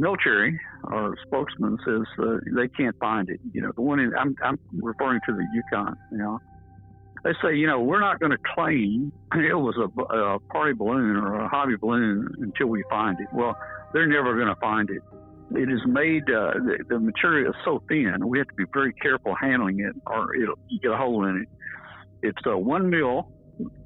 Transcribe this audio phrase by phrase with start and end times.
[0.00, 3.38] military, our spokesman says uh, they can't find it.
[3.52, 5.96] You know, the one in, I'm, I'm referring to the Yukon.
[6.10, 6.40] You know,
[7.22, 11.16] they say, you know, we're not going to claim it was a, a party balloon
[11.16, 13.28] or a hobby balloon until we find it.
[13.32, 13.56] Well,
[13.92, 15.02] they're never going to find it.
[15.52, 18.92] It is made, uh, the, the material is so thin, we have to be very
[18.94, 21.48] careful handling it or it'll, you get a hole in it.
[22.22, 23.32] It's a one mil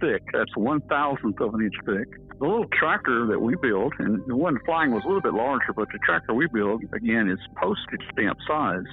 [0.00, 2.08] thick, that's one thousandth of an inch thick.
[2.38, 5.72] The little tracker that we built, and the one flying was a little bit larger,
[5.74, 8.84] but the tracker we built, again, is postage stamp size.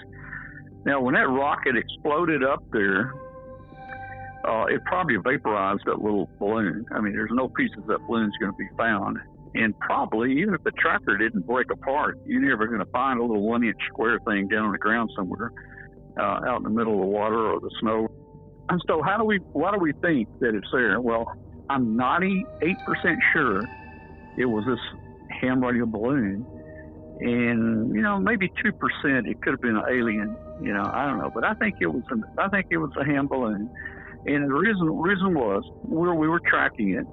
[0.85, 3.13] Now, when that rocket exploded up there,
[4.47, 6.85] uh, it probably vaporized that little balloon.
[6.91, 9.17] I mean, there's no pieces of that balloon's going to be found.
[9.55, 13.23] And probably, even if the tracker didn't break apart, you're never going to find a
[13.23, 15.51] little one inch square thing down on the ground somewhere
[16.17, 18.09] uh, out in the middle of the water or the snow.
[18.69, 21.01] And so, how do we, why do we think that it's there?
[21.01, 21.33] Well,
[21.69, 22.43] I'm 98%
[23.33, 23.61] sure
[24.37, 24.79] it was this
[25.41, 26.45] ham radio balloon.
[27.19, 30.37] And, you know, maybe 2% it could have been an alien.
[30.61, 31.31] You know, I don't know.
[31.33, 33.69] But I think it was, an, I think it was a ham balloon.
[34.25, 37.05] And the reason, reason was where we were tracking it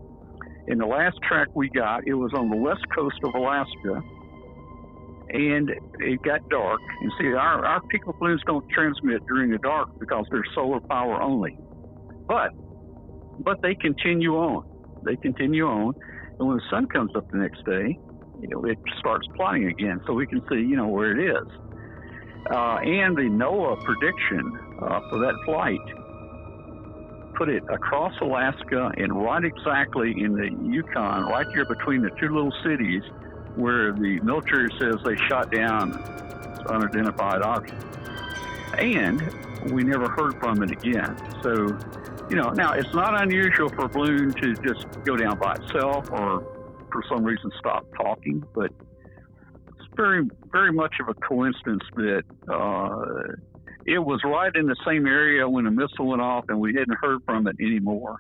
[0.68, 4.02] in the last track we got, it was on the west coast of Alaska,
[5.28, 6.80] and it got dark.
[7.02, 11.20] And see, our, our Pico balloons don't transmit during the dark because they're solar power
[11.20, 11.58] only.
[12.28, 12.50] But
[13.40, 14.64] but they continue on.
[15.04, 15.94] They continue on,
[16.38, 17.98] and when the sun comes up the next day,
[18.40, 21.46] you know, it starts plotting again, so we can see, you know, where it is.
[22.50, 25.80] Uh, and the NOAA prediction uh, for that flight
[27.36, 32.34] put it across Alaska and right exactly in the Yukon, right here between the two
[32.34, 33.02] little cities
[33.56, 35.92] where the military says they shot down
[36.68, 37.82] unidentified object.
[38.78, 39.20] And
[39.72, 41.16] we never heard from it again.
[41.42, 41.78] So,
[42.28, 46.10] you know, now it's not unusual for a balloon to just go down by itself
[46.10, 46.40] or
[46.92, 48.70] for some reason stop talking, but
[49.68, 53.34] it's very, very much of a coincidence that uh,
[53.86, 56.96] it was right in the same area when the missile went off, and we hadn't
[57.00, 58.18] heard from it anymore.